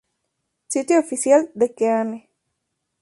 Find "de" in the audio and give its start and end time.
1.53-1.75